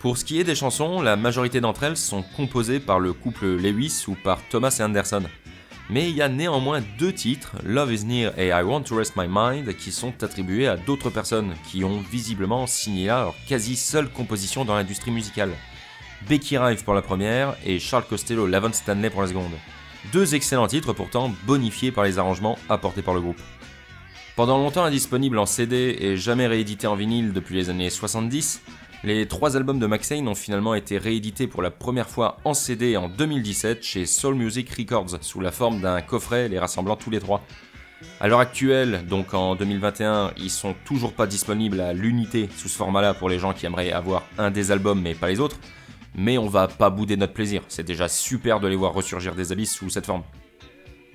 Pour 0.00 0.18
ce 0.18 0.24
qui 0.26 0.38
est 0.38 0.44
des 0.44 0.54
chansons, 0.54 1.00
la 1.00 1.16
majorité 1.16 1.62
d'entre 1.62 1.84
elles 1.84 1.96
sont 1.96 2.22
composées 2.36 2.78
par 2.78 3.00
le 3.00 3.14
couple 3.14 3.46
Lewis 3.46 4.04
ou 4.06 4.16
par 4.22 4.42
Thomas 4.50 4.76
et 4.78 4.82
Anderson. 4.82 5.22
Mais 5.88 6.10
il 6.10 6.16
y 6.16 6.20
a 6.20 6.28
néanmoins 6.28 6.82
deux 6.98 7.12
titres, 7.12 7.56
Love 7.64 7.92
is 7.92 8.04
Near 8.04 8.38
et 8.38 8.48
I 8.48 8.62
Want 8.62 8.82
to 8.82 8.96
Rest 8.96 9.14
My 9.16 9.26
Mind, 9.28 9.74
qui 9.76 9.92
sont 9.92 10.12
attribués 10.22 10.68
à 10.68 10.76
d'autres 10.76 11.08
personnes 11.08 11.54
qui 11.70 11.84
ont 11.84 12.02
visiblement 12.10 12.66
signé 12.66 13.06
leur 13.06 13.34
quasi 13.48 13.76
seule 13.76 14.10
composition 14.10 14.66
dans 14.66 14.74
l'industrie 14.74 15.10
musicale. 15.10 15.52
Becky 16.28 16.58
Rive 16.58 16.84
pour 16.84 16.94
la 16.94 17.02
première 17.02 17.56
et 17.64 17.78
Charles 17.78 18.06
Costello 18.08 18.46
Lavon 18.46 18.72
Stanley 18.72 19.10
pour 19.10 19.22
la 19.22 19.28
seconde. 19.28 19.52
Deux 20.12 20.34
excellents 20.34 20.66
titres 20.66 20.92
pourtant 20.92 21.32
bonifiés 21.46 21.92
par 21.92 22.04
les 22.04 22.18
arrangements 22.18 22.58
apportés 22.68 23.02
par 23.02 23.14
le 23.14 23.20
groupe. 23.20 23.40
Pendant 24.36 24.58
longtemps 24.58 24.84
indisponible 24.84 25.38
en 25.38 25.46
CD 25.46 25.96
et 26.00 26.16
jamais 26.16 26.46
réédité 26.46 26.86
en 26.86 26.96
vinyle 26.96 27.32
depuis 27.32 27.54
les 27.54 27.70
années 27.70 27.90
70, 27.90 28.62
les 29.04 29.28
trois 29.28 29.56
albums 29.56 29.78
de 29.78 29.86
McSane 29.86 30.26
ont 30.28 30.34
finalement 30.34 30.74
été 30.74 30.98
réédités 30.98 31.46
pour 31.46 31.62
la 31.62 31.70
première 31.70 32.08
fois 32.08 32.38
en 32.44 32.54
CD 32.54 32.96
en 32.96 33.08
2017 33.08 33.82
chez 33.82 34.06
Soul 34.06 34.34
Music 34.34 34.68
Records 34.70 35.18
sous 35.20 35.40
la 35.40 35.52
forme 35.52 35.80
d'un 35.80 36.00
coffret 36.00 36.48
les 36.48 36.58
rassemblant 36.58 36.96
tous 36.96 37.10
les 37.10 37.20
trois. 37.20 37.42
À 38.20 38.28
l'heure 38.28 38.40
actuelle, 38.40 39.04
donc 39.06 39.34
en 39.34 39.54
2021, 39.56 40.32
ils 40.36 40.50
sont 40.50 40.74
toujours 40.84 41.12
pas 41.12 41.26
disponibles 41.26 41.80
à 41.80 41.92
l'unité 41.92 42.48
sous 42.56 42.68
ce 42.68 42.76
format-là 42.76 43.14
pour 43.14 43.28
les 43.28 43.38
gens 43.38 43.52
qui 43.52 43.66
aimeraient 43.66 43.92
avoir 43.92 44.24
un 44.38 44.50
des 44.50 44.70
albums 44.70 45.00
mais 45.00 45.14
pas 45.14 45.28
les 45.28 45.38
autres 45.38 45.58
mais 46.14 46.38
on 46.38 46.48
va 46.48 46.68
pas 46.68 46.90
bouder 46.90 47.16
notre 47.16 47.32
plaisir, 47.32 47.62
c'est 47.68 47.84
déjà 47.84 48.08
super 48.08 48.60
de 48.60 48.68
les 48.68 48.76
voir 48.76 48.92
ressurgir 48.92 49.34
des 49.34 49.52
abysses 49.52 49.74
sous 49.74 49.90
cette 49.90 50.06
forme. 50.06 50.22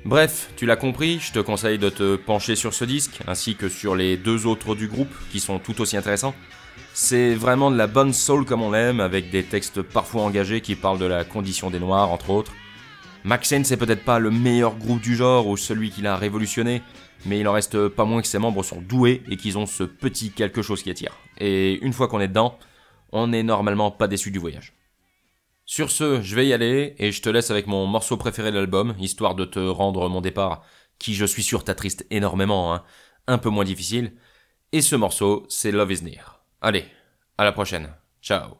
Bref, 0.06 0.52
tu 0.56 0.66
l'as 0.66 0.78
compris, 0.78 1.20
je 1.20 1.34
te 1.34 1.40
conseille 1.40 1.78
de 1.78 1.90
te 1.90 2.16
pencher 2.16 2.56
sur 2.56 2.74
ce 2.74 2.86
disque, 2.86 3.20
ainsi 3.28 3.56
que 3.56 3.68
sur 3.68 3.96
les 3.96 4.16
deux 4.16 4.48
autres 4.48 4.74
du 4.74 4.88
groupe, 4.88 5.14
qui 5.32 5.42
sont 5.42 5.60
tout 5.60 5.82
aussi 5.82 5.98
intéressants. 5.98 6.34
C'est 6.94 7.36
vraiment 7.36 7.70
de 7.70 7.76
la 7.76 7.88
bonne 7.88 8.14
soul 8.14 8.46
comme 8.46 8.62
on 8.62 8.72
l'aime, 8.72 9.02
avec 9.02 9.30
des 9.30 9.44
textes 9.44 9.82
parfois 9.82 10.24
engagés 10.24 10.62
qui 10.62 10.76
parlent 10.76 11.00
de 11.00 11.06
la 11.06 11.26
condition 11.26 11.70
des 11.70 11.80
Noirs, 11.80 12.12
entre 12.12 12.30
autres. 12.30 12.54
Maxine, 13.26 13.66
c'est 13.66 13.76
peut-être 13.76 14.06
pas 14.06 14.20
le 14.20 14.32
meilleur 14.32 14.76
groupe 14.76 15.02
du 15.02 15.16
genre 15.16 15.48
ou 15.48 15.58
celui 15.58 15.90
qui 15.92 16.02
l'a 16.02 16.16
révolutionné, 16.16 16.82
mais 17.26 17.40
il 17.40 17.48
en 17.50 17.54
reste 17.54 17.90
pas 17.90 18.06
moins 18.06 18.22
que 18.22 18.28
ses 18.28 18.40
membres 18.40 18.64
sont 18.64 18.82
doués 18.82 19.22
et 19.30 19.36
qu'ils 19.36 19.58
ont 19.58 19.66
ce 19.66 19.84
petit 19.84 20.32
quelque 20.32 20.62
chose 20.62 20.82
qui 20.82 20.90
attire. 20.90 21.12
Et 21.40 21.78
une 21.82 21.92
fois 21.92 22.08
qu'on 22.08 22.22
est 22.22 22.30
dedans, 22.30 22.58
on 23.12 23.28
n'est 23.28 23.44
normalement 23.44 23.92
pas 23.92 24.08
déçu 24.08 24.32
du 24.32 24.40
voyage. 24.40 24.74
Sur 25.72 25.92
ce, 25.92 26.24
je 26.24 26.36
vais 26.36 26.48
y 26.48 26.54
aller 26.54 26.96
et 26.98 27.12
je 27.12 27.22
te 27.22 27.30
laisse 27.30 27.52
avec 27.52 27.68
mon 27.68 27.86
morceau 27.86 28.18
préféré 28.18 28.50
de 28.52 28.58
l'album, 28.58 28.96
histoire 28.98 29.36
de 29.36 29.46
te 29.46 29.60
rendre 29.60 30.10
mon 30.10 30.20
départ, 30.20 30.64
qui 30.98 31.14
je 31.14 31.26
suis 31.26 31.44
sûr 31.44 31.64
t'attriste 31.64 32.08
énormément, 32.10 32.74
hein, 32.74 32.84
un 33.28 33.38
peu 33.38 33.50
moins 33.50 33.66
difficile. 33.66 34.14
Et 34.72 34.82
ce 34.82 34.96
morceau, 34.96 35.46
c'est 35.48 35.72
Love 35.72 35.92
is 35.92 36.04
Near. 36.04 36.44
Allez, 36.60 36.86
à 37.38 37.44
la 37.44 37.52
prochaine. 37.52 37.94
Ciao. 38.20 38.58